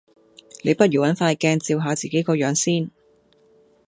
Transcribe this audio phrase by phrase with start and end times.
[0.63, 2.89] 你不如搵塊鏡照下自己個樣先